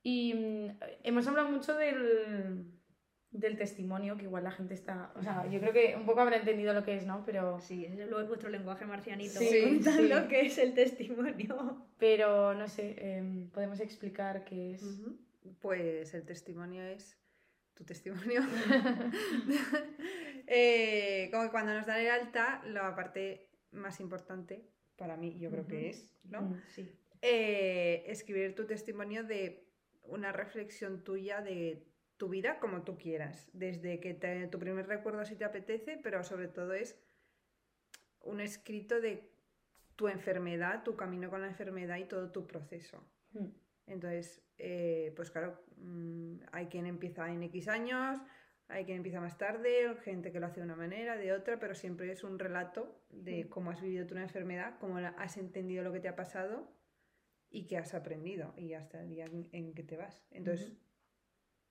[0.04, 2.66] Y mm, hemos hablado mucho del,
[3.32, 5.12] del testimonio, que igual la gente está.
[5.16, 7.24] O sea, yo creo que un poco habrá entendido lo que es, ¿no?
[7.26, 9.40] Pero, Sí, ese es lo- vuestro lenguaje marcianito.
[9.40, 10.10] Sí, contando sí.
[10.10, 11.86] lo que es el testimonio.
[11.98, 14.84] pero no sé, em, podemos explicar qué es.
[15.62, 17.18] Pues el testimonio es
[17.74, 18.42] tu testimonio.
[20.54, 24.66] Eh, como que cuando nos dan el alta, la parte más importante
[24.98, 26.42] para mí, yo creo que es, ¿no?
[26.42, 26.62] Mm.
[26.68, 26.92] Sí.
[27.22, 29.64] Eh, escribir tu testimonio de
[30.04, 31.84] una reflexión tuya de
[32.22, 36.24] tu vida como tú quieras, desde que te- tu primer recuerdo si te apetece, pero
[36.24, 37.02] sobre todo es
[38.20, 39.28] un escrito de
[39.96, 43.04] tu enfermedad, tu camino con la enfermedad y todo tu proceso.
[43.32, 43.48] Mm.
[43.88, 48.20] Entonces, eh, pues claro, mm, hay quien empieza en X años,
[48.68, 51.74] hay quien empieza más tarde, gente que lo hace de una manera, de otra, pero
[51.74, 56.02] siempre es un relato de cómo has vivido una enfermedad, cómo has entendido lo que
[56.02, 56.72] te ha pasado
[57.50, 60.24] y qué has aprendido y hasta el día en, que te vas.
[60.30, 60.78] Entonces.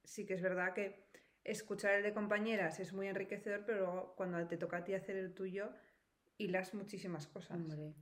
[0.04, 1.04] Sí que es verdad que
[1.44, 5.16] escuchar el de compañeras es muy enriquecedor, pero luego cuando te toca a ti hacer
[5.16, 5.70] el tuyo,
[6.38, 7.56] hilas muchísimas cosas.
[7.56, 7.94] Hombre.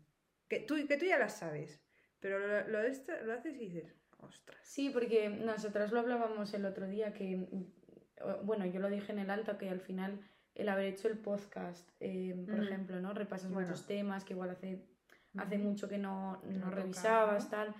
[0.48, 1.80] Que tú, que tú ya las sabes,
[2.20, 4.58] pero lo, lo, lo haces y dices, ostras.
[4.62, 9.18] Sí, porque nosotras lo hablábamos el otro día, que, mm, bueno, yo lo dije en
[9.18, 10.20] el alto, que al final
[10.54, 12.64] el haber hecho el podcast, eh, por Ujú.
[12.64, 13.14] ejemplo, ¿no?
[13.14, 13.68] Repasas Bueno.
[13.68, 14.82] muchos temas que igual hace,
[15.36, 17.74] hace mucho que no, no no revisabas, tocaba, tal.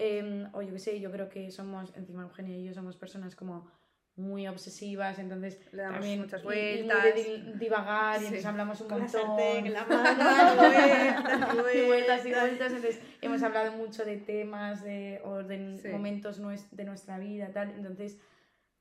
[0.00, 3.34] Eh, o yo qué sé, yo creo que somos, encima Eugenia y yo somos personas
[3.34, 3.68] como
[4.14, 7.04] muy obsesivas, entonces Le damos también muchas y- y muy vueltas.
[7.04, 8.24] de di- divagar y Sí.
[8.26, 9.22] entonces hablamos un Con la montón.
[9.22, 9.84] sartén en la
[10.14, 11.54] mano.
[11.56, 12.40] vueltas y y vueltas y vueltas.
[12.48, 12.72] vueltas.
[12.72, 15.88] Entonces, hemos hablado mucho de temas de, o de Sí.
[15.88, 17.70] momentos de nuestra vida, tal.
[17.70, 18.18] Entonces,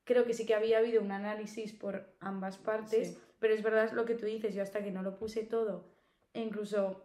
[0.06, 3.18] creo que sí que había habido un análisis por ambas partes, Sí.
[3.40, 5.86] pero es verdad lo que tú dices, yo hasta que no lo puse todo,
[6.34, 7.04] e incluso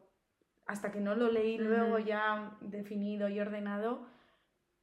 [0.67, 4.07] hasta que no lo leí luego ya definido y ordenado,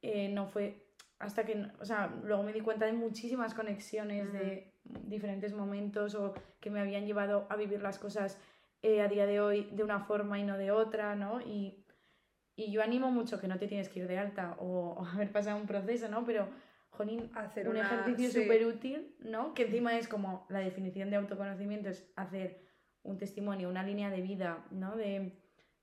[0.02, 0.86] eh, no fue
[1.18, 6.32] hasta que, o sea, luego me di cuenta de muchísimas conexiones de diferentes momentos o
[6.60, 8.38] que me habían llevado a vivir las cosas
[8.82, 11.42] eh, a día de hoy de una forma y no de otra, ¿no?
[11.42, 11.84] Y,
[12.56, 15.30] y yo animo mucho que no te tienes que ir de alta o, o haber
[15.30, 16.24] pasado un proceso, ¿no?
[16.24, 16.48] Pero,
[16.88, 18.42] jolín, Hacer un una- ejercicio sí.
[18.42, 19.52] súper útil, ¿no?
[19.52, 22.62] Que encima es como la definición de autoconocimiento, es hacer
[23.02, 24.96] un testimonio, una línea de vida, ¿no?
[24.96, 25.38] De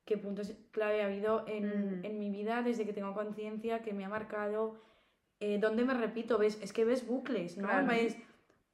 [0.07, 2.05] qué puntos clave ha habido en, Mm.
[2.05, 4.81] en mi vida desde que tengo conciencia, que me ha marcado,
[5.39, 7.67] eh, dónde me repito, ves, es que ves bucles, ¿no?
[7.67, 7.87] Claro.
[7.87, 8.17] Ves,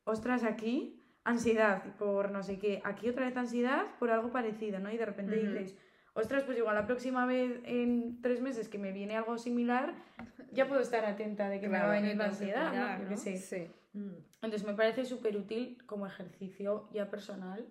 [0.05, 4.91] ostras, aquí ansiedad por no sé qué, aquí otra vez ansiedad por algo parecido, ¿no?
[4.91, 5.75] Y de repente dices,
[6.13, 9.93] ostras, pues igual la próxima vez en tres meses que me viene algo similar,
[10.51, 13.03] ya puedo estar atenta de que me va a venir la ansiedad, ¿no?
[13.03, 13.17] Yo qué ¿no?
[13.17, 13.37] sé.
[13.37, 13.67] Sí.
[13.93, 14.15] Mm.
[14.41, 17.67] Entonces me parece súper útil como ejercicio ya personal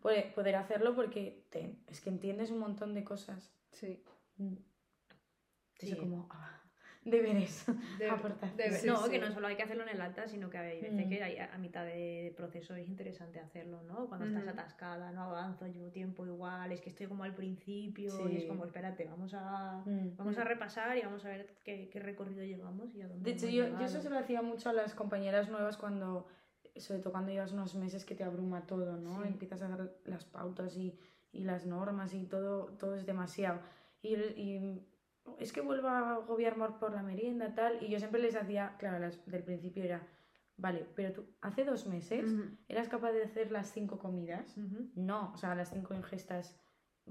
[0.00, 3.52] poder, poder hacerlo porque te- es que entiendes un montón de cosas.
[3.72, 4.02] Sí.
[4.38, 5.96] Eso Sí.
[5.96, 6.57] como ah,
[7.10, 7.66] deberes.
[7.98, 8.56] De- Aportación.
[8.56, 9.10] debe- Sí, no, sí.
[9.10, 11.08] que no solo hay que hacerlo en el alta, sino que hay veces Mm.
[11.08, 14.06] que hay- a, mitad de proceso es interesante hacerlo, ¿no?
[14.08, 14.50] Cuando estás Ujú.
[14.52, 18.22] atascada, no avanzo, llevo tiempo igual, es que estoy como al principio, Sí.
[18.32, 20.16] y es como, espérate, vamos a, Mm.
[20.16, 23.36] vamos a repasar y vamos a ver qué, qué recorrido llevamos y a dónde De
[23.36, 26.26] hecho, yo, yo eso se lo hacía mucho a las compañeras nuevas cuando,
[26.76, 29.22] sobre todo cuando llevas unos meses que te abruma todo, ¿no?
[29.22, 29.28] Sí.
[29.28, 30.96] Empiezas a dar las pautas y,
[31.32, 33.60] y las normas y todo, todo es demasiado.
[34.00, 34.86] Y, y
[35.38, 37.82] es que vuelvo a agobiarme por la merienda, tal.
[37.82, 40.06] Y yo siempre les hacía, claro, las del principio era,
[40.56, 42.30] vale, pero tú hace dos meses
[42.68, 44.56] eras capaz de hacer las cinco comidas.
[44.94, 46.58] No, o sea, las cinco ingestas,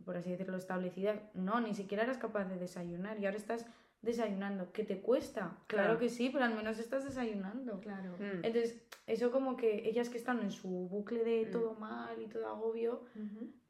[0.05, 1.19] por así decirlo, establecidas.
[1.33, 3.65] No, ni siquiera eras capaz de desayunar y ahora estás
[4.01, 4.71] desayunando.
[4.71, 5.57] ¿Qué te cuesta?
[5.67, 5.99] Claro, Claro.
[5.99, 7.79] que sí, pero al menos estás desayunando.
[7.79, 8.13] Claro.
[8.19, 8.43] Mm.
[8.45, 11.51] Entonces, eso como que ellas que están en su bucle de Mm.
[11.51, 13.01] todo mal y todo agobio,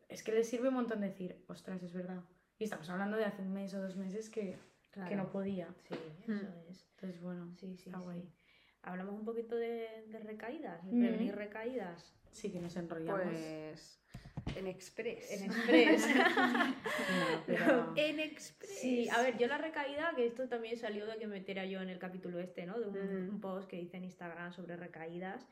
[0.09, 2.21] es que les sirve un montón decir, ostras, es verdad.
[2.59, 4.57] Y estamos hablando de hace un mes o dos meses que,
[5.07, 5.67] que no podía.
[5.87, 6.87] Sí, eso es.
[6.95, 8.03] Entonces, bueno, Sí, sí, está sí.
[8.03, 8.29] guay.
[8.81, 10.99] Hablamos un poquito de, de recaídas, de Mm.
[11.01, 12.13] prevenir recaídas.
[12.31, 13.21] Sí que nos enrollamos.
[13.23, 14.01] Pues
[14.55, 15.31] en Express.
[15.31, 16.07] En Express.
[16.17, 18.79] No, pero- En Express.
[18.79, 21.89] Sí, a ver, yo la recaída, que esto también salió de que metiera yo en
[21.89, 22.79] el capítulo este, ¿no?
[22.79, 23.33] De un, Ujú.
[23.35, 25.47] un post que hice en Instagram sobre recaídas.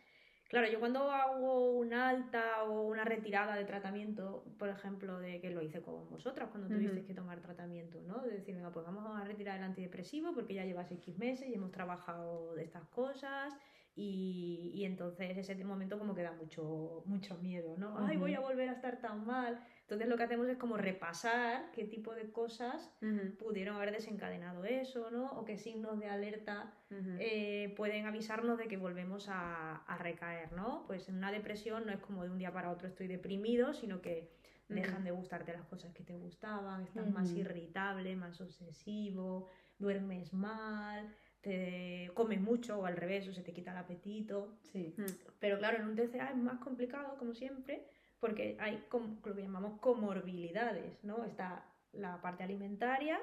[0.48, 5.50] Claro, yo cuando hago una alta o una retirada de tratamiento, por ejemplo, de que
[5.50, 8.22] lo hice con vosotras cuando tuvisteis que tomar tratamiento, ¿no?
[8.22, 11.56] De decir, venga, pues vamos a retirar el antidepresivo porque ya llevas X meses y
[11.56, 13.58] hemos trabajado de estas cosas
[13.96, 17.98] y, y entonces ese momento como que da mucho, mucho miedo, ¿no?
[17.98, 19.66] Ay, voy a volver a estar tan mal.
[19.86, 22.92] Entonces lo que hacemos es como repasar qué tipo de cosas
[23.38, 25.32] pudieron haber desencadenado eso, ¿no?
[25.34, 26.74] O qué signos de alerta
[27.20, 30.86] eh, pueden avisarnos de que volvemos a, a recaer, ¿no?
[30.88, 34.02] Pues en una depresión no es como de un día para otro estoy deprimido, sino
[34.02, 34.32] que
[34.70, 41.16] dejan de gustarte las cosas que te gustaban, estás más irritable, más obsesivo, duermes mal,
[41.42, 44.58] te comes mucho o al revés, o se te quita el apetito.
[44.64, 44.96] Sí.
[45.40, 47.88] Pero claro, en un TCA es más complicado, como siempre,
[48.26, 51.24] porque hay lo que llamamos comorbilidades, ¿no?
[51.26, 53.20] Está la parte alimentaria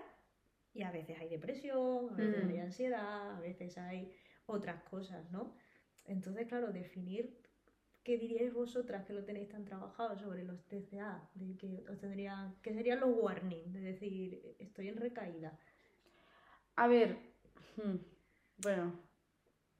[0.73, 2.49] y a veces hay depresión, a veces Mm.
[2.51, 4.15] hay ansiedad, a veces hay
[4.47, 5.57] otras cosas, ¿no?
[6.05, 7.37] Entonces, claro, definir
[8.05, 12.55] qué diríais vosotras que lo tenéis tan trabajado sobre los TCA, de que os tendrían,
[12.63, 15.59] que serían los warnings, de decir, estoy en recaída.
[16.77, 17.19] A ver,
[17.77, 17.97] hmm,
[18.59, 18.93] bueno,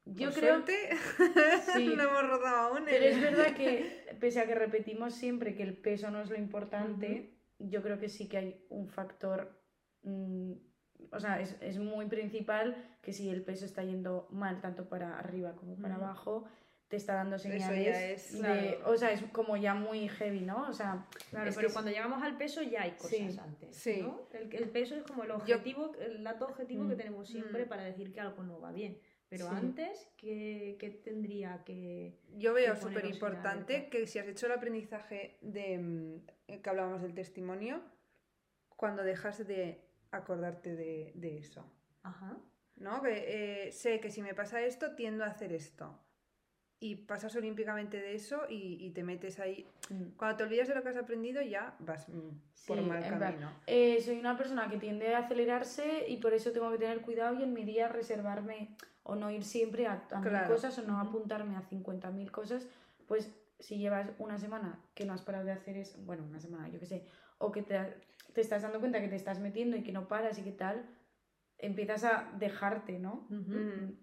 [0.05, 0.89] yo Por creo suerte,
[1.73, 1.93] Sí.
[1.95, 2.83] no hemos rodado aún.
[2.85, 6.37] Pero es verdad que, pese a que repetimos siempre que el peso no es lo
[6.37, 9.57] importante, yo creo que sí que hay un factor,
[10.03, 10.51] mm,
[11.11, 15.17] o sea, es, es muy principal que si el peso está yendo mal, tanto para
[15.19, 16.45] arriba como para abajo,
[16.87, 18.39] te está dando señales ya es, de,
[18.77, 18.91] claro.
[18.91, 20.67] o sea, es como ya muy heavy, ¿no?
[20.69, 23.75] O sea, Claro, que pero es- cuando llegamos al peso ya hay cosas Sí, antes.
[23.75, 24.01] sí.
[24.03, 24.27] ¿no?
[24.33, 26.97] El, el peso es como el objetivo, el dato objetivo que Mm.
[26.97, 27.69] tenemos siempre Mm.
[27.69, 28.99] para decir que algo no va bien.
[29.33, 29.55] Pero Sí.
[29.55, 32.19] antes, ¿qué, qué tendría que...?
[32.37, 36.15] Yo veo súper importante que si has hecho el aprendizaje de mm,
[36.49, 37.81] eh, que hablábamos del testimonio,
[38.75, 41.65] cuando dejas de acordarte de, de eso.
[42.03, 42.37] Ajá.
[42.75, 43.01] ¿No?
[43.01, 45.99] Que eh, sé que si me pasa esto, tiendo a hacer esto.
[46.79, 49.65] Y pasas olímpicamente de eso y, y te metes ahí.
[49.89, 52.29] mm, Cuando te olvidas de lo que has aprendido, ya vas mm,
[52.67, 53.51] por Sí, mal en plan, camino.
[53.65, 57.39] Eh, soy una persona que tiende a acelerarse y por eso tengo que tener cuidado
[57.39, 60.47] y en mi día reservarme o no ir siempre a, a mil Claro.
[60.53, 62.67] cosas o no apuntarme a 50.000 cosas,
[63.07, 66.67] pues si llevas una semana que no has parado de hacer es, bueno, una semana,
[66.69, 67.05] yo qué sé,
[67.37, 67.77] o que te,
[68.33, 70.85] te estás dando cuenta que te estás metiendo y que no paras y que tal,
[71.59, 73.25] empiezas a dejarte, ¿no?
[73.29, 73.93] Mm.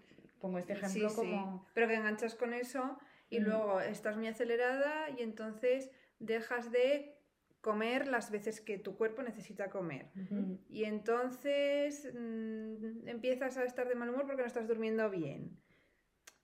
[0.41, 1.17] Pongo este Sí, ejemplo sí.
[1.17, 1.67] como...
[1.75, 3.45] Pero que enganchas con eso y Mm.
[3.45, 7.20] luego estás muy acelerada y entonces dejas de
[7.61, 10.07] comer las veces que tu cuerpo necesita comer.
[10.69, 15.59] Y entonces mm, empiezas a estar de mal humor porque no estás durmiendo bien.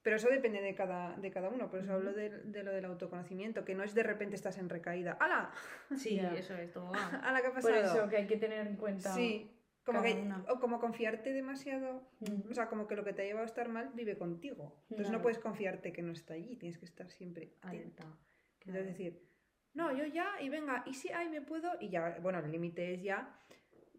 [0.03, 1.69] Pero eso depende de cada, de cada uno.
[1.69, 4.69] Por eso hablo de, de lo del autoconocimiento, que no es de repente estás en
[4.69, 5.17] recaída.
[5.19, 5.51] ¡Hala!
[5.97, 6.91] Sí, eso es todo.
[7.23, 7.99] ¡Hala, qué ha Por pasado!
[7.99, 9.13] eso que hay que tener en cuenta...
[9.13, 9.51] sí.
[9.83, 12.09] Como que, o como confiarte demasiado.
[12.49, 14.83] O sea, como que lo que te ha llevado a estar mal vive contigo.
[14.89, 16.57] Entonces no puedes confiarte que no está allí.
[16.57, 18.03] Tienes que estar siempre atenta.
[18.59, 19.26] Entonces decir,
[19.77, 22.95] no, yo ya, y venga, y si, ay, me puedo, y ya, bueno, el límite
[22.95, 23.29] es ya,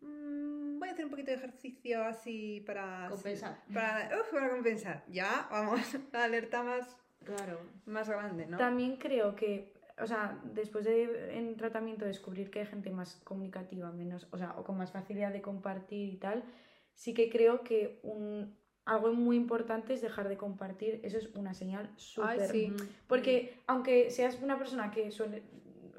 [0.00, 3.06] mm, voy a hacer un poquito de ejercicio así para...
[3.08, 3.62] Compensar.
[3.72, 5.04] Para, uf, para compensar.
[5.06, 5.80] Ya, vamos,
[6.12, 7.60] la alerta más, Claro.
[7.86, 8.56] más grande, ¿no?
[8.58, 13.92] También creo que, o sea, después de en tratamiento descubrir que hay gente más comunicativa,
[13.92, 16.42] menos, o sea, o con más facilidad de compartir y tal,
[16.94, 21.00] sí que creo que un, algo muy importante es dejar de compartir.
[21.04, 22.48] Eso es una señal súper.
[22.48, 22.72] sí.
[23.06, 25.42] Porque aunque seas una persona que suele,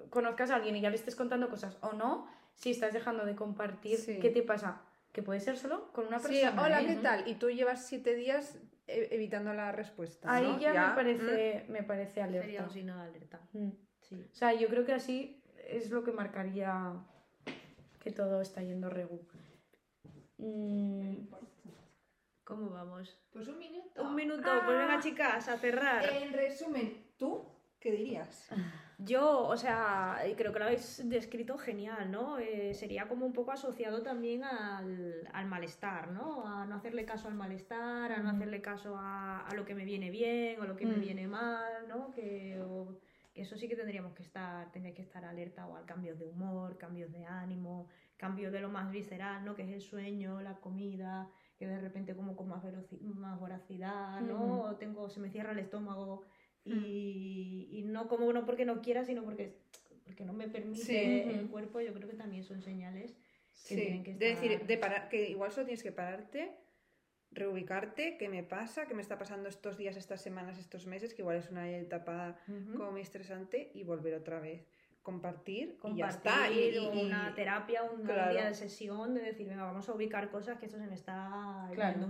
[0.10, 3.36] conozcas a alguien y ya le estés contando cosas o no, si estás dejando de
[3.36, 4.20] compartir, Sí.
[4.20, 4.82] ¿qué te pasa?
[5.12, 6.62] Que puede ser solo con una Sí, persona.
[6.64, 6.86] hola, ¿eh?
[6.88, 7.28] ¿qué tal?
[7.28, 10.60] Y tú llevas siete días e- evitando la respuesta, Ahí ¿no?
[10.60, 12.46] ya, me mm, parece, me parece alerta.
[12.46, 13.40] Sería un signo de alerta.
[13.54, 13.70] Mm.
[14.02, 14.28] Sí.
[14.32, 16.94] O sea, yo creo que así es lo que marcaría
[18.04, 19.22] que todo está yendo regu.
[20.38, 21.16] Mm,
[22.44, 23.20] ¿Cómo vamos?
[23.32, 24.02] Pues un minuto.
[24.02, 26.04] Un minuto, pues venga chicas, a cerrar.
[26.12, 27.46] En resumen, ¿tú
[27.80, 28.50] qué dirías?
[28.98, 32.38] Yo, o sea, creo que lo habéis descrito genial, ¿no?
[32.38, 36.46] Eh, sería como un poco asociado también al, al malestar, ¿no?
[36.46, 39.86] A no hacerle caso al malestar, a no hacerle caso a, a lo que me
[39.86, 41.02] viene bien o lo que me Mm.
[41.02, 42.12] viene mal, ¿no?
[42.12, 42.98] Que, o-
[43.34, 46.26] que eso sí que tendríamos que estar, tendría que estar alerta o al cambios de
[46.26, 47.88] humor, cambios de ánimo,
[48.18, 49.56] cambios de lo más visceral, ¿no?
[49.56, 52.64] Que es el sueño, la comida, que de repente como con más,
[53.02, 54.64] más voracidad, ¿no?
[54.64, 56.24] O tengo, se me cierra el estómago
[56.66, 59.58] y, y no como no porque no quiera, sino porque,
[60.06, 61.22] porque no me permite Sí.
[61.30, 63.14] el cuerpo, yo creo que también son señales
[63.68, 66.56] que Sí, tienen que de decir, estar- de parar, que igual solo tienes que pararte,
[67.32, 71.22] reubicarte, qué me pasa, qué me está pasando estos días, estas semanas, estos meses, que
[71.22, 72.78] igual es una etapa Ujú.
[72.78, 74.66] como muy estresante, y volver otra vez.
[75.04, 76.52] Compartir, y ya compartir está.
[76.52, 78.32] Y, y- una terapia, un claro.
[78.32, 81.70] día de sesión, de decir, venga, vamos a ubicar cosas que esto se me está
[81.74, 82.10] Claro.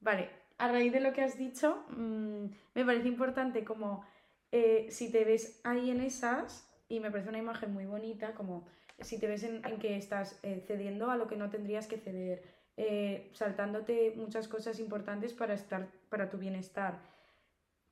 [0.00, 2.44] Vale, a raíz de lo que has dicho, mm,
[2.74, 4.04] me parece importante como
[4.52, 8.66] eh, si te ves ahí en esas, y me parece una imagen muy bonita, como
[9.00, 11.96] si te ves en, en que estás eh, cediendo a lo que no tendrías que
[11.96, 12.42] ceder,
[12.76, 17.00] eh, saltándote muchas cosas importantes para, estar, para tu bienestar,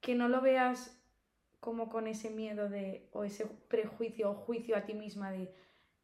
[0.03, 0.95] que no lo veas
[1.61, 5.51] como con ese miedo de, o ese prejuicio o juicio a ti misma de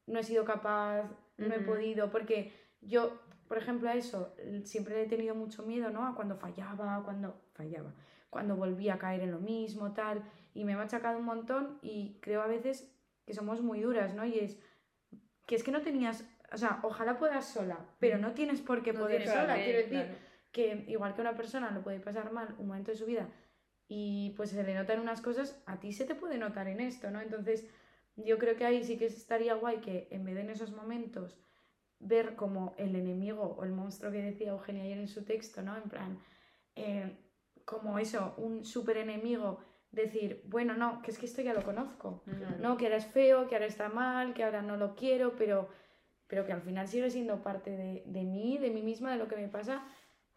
[0.06, 5.06] no he sido capaz, no he podido, porque yo, por ejemplo, a eso siempre he
[5.06, 6.06] tenido mucho miedo, ¿no?
[6.06, 7.92] A cuando fallaba, cuando fallaba,
[8.30, 10.22] cuando volvía a caer en lo mismo, tal,
[10.54, 12.90] y me he machacado un montón y creo a veces
[13.26, 14.24] que somos muy duras, ¿no?
[14.24, 14.58] Y es
[15.46, 18.92] que es que no tenías, o sea, ojalá puedas sola, pero no tienes por qué
[18.92, 20.14] No poder sola, quiero decir, claro.
[20.52, 23.28] que igual que una persona le puede pasar mal un momento de su vida
[23.88, 27.10] y pues se le notan unas cosas, a ti se te puede notar en esto,
[27.10, 27.20] ¿no?
[27.20, 27.66] Entonces,
[28.16, 31.36] yo creo que ahí sí que estaría guay que en vez de en esos momentos
[32.04, 35.76] ver como el enemigo o el monstruo que decía Eugenia ayer en su texto, ¿no?
[35.76, 36.18] En plan,
[36.76, 37.16] eh,
[37.64, 39.58] como eso, un súper enemigo,
[39.90, 42.22] decir, bueno, no, que es que esto ya lo conozco.
[42.24, 42.56] Claro.
[42.60, 45.68] No, que ahora es feo, que ahora está mal, que ahora no lo quiero, pero,
[46.26, 49.28] pero que al final sigue siendo parte de, de mí, de mí misma, de lo
[49.28, 49.84] que me pasa.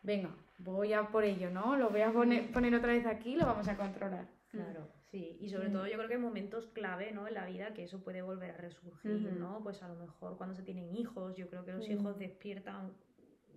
[0.01, 1.75] Venga, voy a por ello, ¿no?
[1.75, 4.27] Lo voy a poner, poner otra vez aquí, lo vamos a controlar.
[4.49, 5.37] Claro, sí.
[5.39, 5.73] Y sobre Mm.
[5.73, 7.27] todo yo creo que hay momentos clave, ¿no?
[7.27, 9.39] En la vida que eso puede volver a resurgir, Ujú.
[9.39, 9.61] ¿no?
[9.63, 11.91] Pues a lo mejor cuando se tienen hijos, yo creo que los Mm.
[11.93, 12.93] hijos despiertan,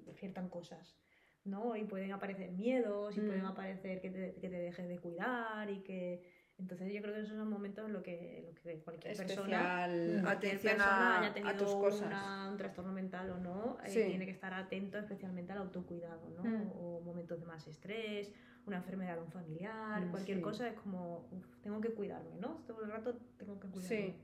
[0.07, 0.97] despiertan cosas,
[1.45, 1.77] ¿no?
[1.77, 3.47] Y pueden aparecer miedos, y pueden Mm.
[3.47, 6.41] aparecer que te, que te dejes de cuidar y que...
[6.59, 9.87] Entonces yo creo que esos son momentos en los que, lo que cualquier persona...
[9.87, 10.23] Especial Mm.
[10.23, 12.07] cualquier atención persona a, haya a tenido tus cosas.
[12.07, 14.05] una- un trastorno mental o no, eh, Sí.
[14.07, 16.45] tiene que estar atento especialmente al autocuidado, ¿no?
[16.45, 16.71] Mm.
[16.75, 18.31] O momentos de más estrés,
[18.67, 20.43] una enfermedad de un familiar, Mm, cualquier sí.
[20.43, 22.63] cosa es como, "Uf, tengo que cuidarme, ¿no?
[22.67, 23.89] Todo el rato tengo que cuidarme.
[23.89, 24.17] Sí.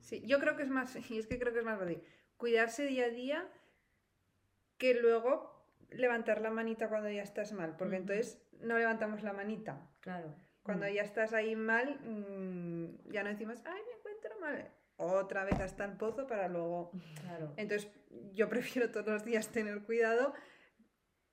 [0.00, 2.02] Sí, yo creo que es más, y es que creo que es más fácil,
[2.36, 3.48] cuidarse día a día
[4.78, 5.52] que luego
[5.90, 9.88] levantar la manita cuando ya estás mal, porque entonces no levantamos la manita.
[10.00, 10.34] Claro.
[10.62, 10.90] Cuando Mm.
[10.94, 14.70] ya estás ahí mal, mm, ya no decimos, ay, me encuentro mal.
[14.96, 16.92] Otra vez hasta el pozo para luego.
[17.20, 17.52] Claro.
[17.56, 17.90] Entonces,
[18.32, 20.34] yo prefiero todos los días tener cuidado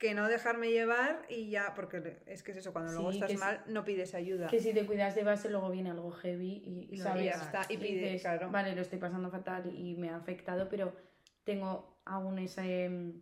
[0.01, 3.37] que no dejarme llevar y ya, porque es que es eso, cuando luego Sí, estás
[3.37, 4.47] mal, no pides ayuda.
[4.47, 7.35] Que si te cuidas de base, luego viene algo heavy y, Y lo sabes.
[7.35, 8.49] está, y pide, dices, claro.
[8.49, 10.95] Vale, lo estoy pasando fatal y me ha afectado, pero
[11.43, 13.21] tengo aún ese, mm,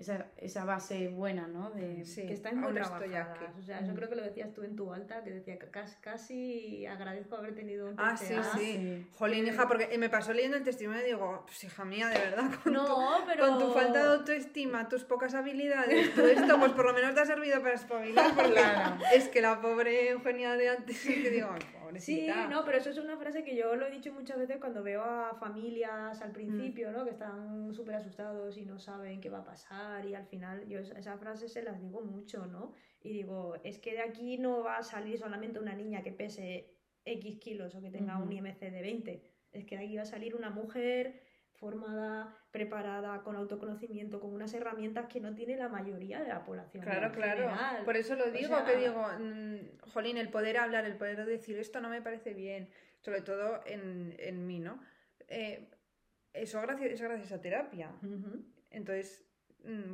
[0.00, 1.70] esa, esa base buena, ¿no?
[1.70, 3.38] De, Sí, que están muy trabajadas.
[3.58, 3.94] O sea, eso Mm.
[3.94, 7.54] creo que lo decías tú en tu alta, que decía que casi, casi agradezco haber
[7.54, 8.56] tenido un Ah, sí, TCA.
[8.56, 9.06] sí.
[9.14, 12.50] Jolín, hija, porque me pasó leyendo el testimonio y digo, pues hija mía, de verdad,
[12.64, 12.84] con, No,
[13.18, 13.46] tu, pero...
[13.46, 17.20] con tu falta de autoestima, tus pocas habilidades, todo esto, pues por lo menos te
[17.20, 18.96] ha servido para espabilar, porque Claro.
[19.14, 21.48] es que la pobre Eugenia de antes, es que digo,
[21.96, 24.58] "Ay, Sí, no, pero eso es una frase que yo lo he dicho muchas veces
[24.58, 27.04] cuando veo a familias al principio, ¿no?
[27.04, 30.78] Que están súper asustados y no saben qué va a pasar y al final yo
[30.80, 32.72] esa- frase se las digo mucho, ¿no?
[33.02, 36.76] Y digo, es que de aquí no va a salir solamente una niña que pese
[37.04, 38.32] X kilos o que tenga un Ujú.
[38.32, 39.22] IMC de 20.
[39.52, 41.20] Es que de aquí va a salir una mujer
[41.60, 46.82] formada, preparada, con autoconocimiento, con unas herramientas que no tiene la mayoría de la población.
[46.82, 47.42] Claro, claro.
[47.50, 47.84] general.
[47.84, 51.24] Por eso lo O digo, sea- que digo, mm, jolín, el poder hablar, el poder
[51.26, 52.70] decir esto no me parece bien,
[53.00, 54.80] sobre todo en, en mí, ¿no?
[55.28, 55.68] Eh,
[56.32, 57.92] eso gracias, es gracias a terapia.
[58.70, 59.24] Entonces,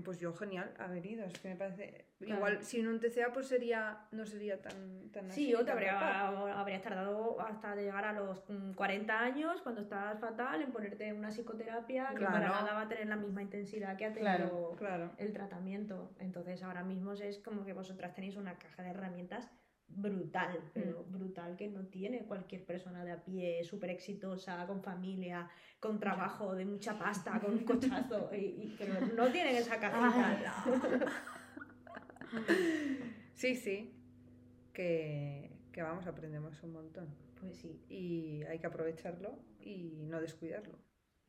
[0.05, 2.07] pues yo genial haber ido, es que me parece...
[2.19, 2.37] Claro.
[2.37, 6.29] Igual, sin un TCA, pues sería, no sería tan, tan Sí, así, yo te habría,
[6.59, 11.31] habrías tardado hasta llegar a los mm, 40 años, cuando estás fatal, en ponerte una
[11.31, 12.55] psicoterapia que para Claro.
[12.55, 15.11] nada va a tener la misma intensidad que ha tenido Claro, Claro.
[15.19, 16.11] el tratamiento.
[16.21, 19.51] Entonces ahora mismo es como que vosotras tenéis una caja de herramientas
[19.89, 25.49] brutal, pero brutal que no tiene cualquier persona de a pie, súper exitosa, con familia,
[25.81, 29.79] con trabajo, de mucha pasta, con un cochazo, y, y que no, no tienen esa
[29.79, 30.65] cajita.
[33.35, 33.95] Sí, sí,
[34.73, 37.15] que, que vamos, aprendemos un montón.
[37.41, 40.79] Pues sí, Y hay que aprovecharlo y no descuidarlo.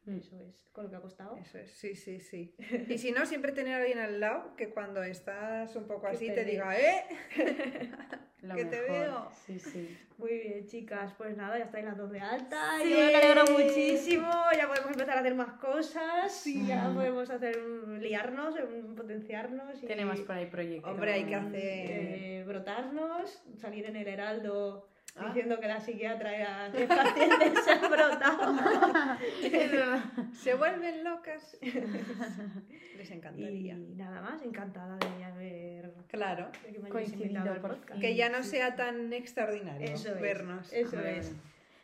[0.05, 1.35] eso es, con lo que ha costado.
[1.35, 2.55] Eso es, sí, sí, sí.
[2.87, 6.27] Y si no, siempre tener a alguien al lado que cuando estás un poco así
[6.27, 7.03] te diga, ¡eh!
[8.41, 8.91] Lo Que te mejor.
[8.99, 9.31] veo.
[9.45, 9.97] Sí, sí.
[10.19, 12.77] Muy bien, chicas, pues nada, ya estáis las dos de alta.
[12.81, 12.89] Sí.
[12.91, 14.29] Yo me alegro muchísimo.
[14.55, 16.47] Ya podemos empezar a hacer más cosas.
[16.47, 17.57] Y ya podemos hacer
[17.99, 18.55] liarnos,
[18.95, 19.81] potenciarnos.
[19.83, 20.91] Y, Tenemos por ahí proyectos.
[20.91, 24.87] Hombre, hay que mm, hacer- eh, brotarnos, salir en el Heraldo
[25.19, 25.25] Ah.
[25.27, 28.55] diciendo que la psiquiatra era 10 pacientes se han brotado.
[30.33, 31.57] Se vuelven locas.
[31.61, 33.75] Les y encantaría.
[33.95, 36.49] nada más, encantada de haber Claro.
[36.63, 37.99] de que Coincidido al podcast.
[37.99, 38.49] Que ya no Sí.
[38.51, 40.71] sea tan extraordinario Eso es, vernos.
[40.73, 41.17] Eso Joder.
[41.19, 41.35] es.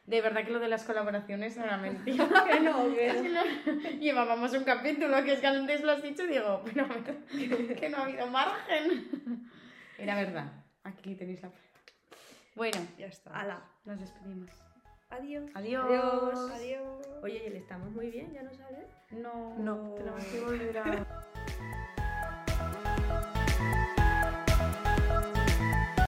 [0.05, 2.27] De verdad que lo de las colaboraciones no era mentira.
[2.51, 6.27] Que no, que que Llevábamos un capítulo que es que antes lo has dicho y
[6.27, 6.87] digo, pero
[7.79, 9.05] que no ha habido margen.
[9.97, 10.51] Era verdad.
[10.83, 11.51] Aquí tenéis la.
[12.55, 13.31] Bueno, Ya está.
[13.31, 13.61] Ala.
[13.85, 14.49] nos despedimos.
[15.09, 15.49] Adiós.
[15.55, 15.85] Adiós.
[15.85, 16.51] Adiós.
[16.51, 17.07] Adiós.
[17.23, 18.31] Oye, ¿y le estamos muy bien?
[18.33, 18.87] ¿Ya no sale?
[19.11, 19.93] No, No.
[19.95, 20.83] tenemos que volver a...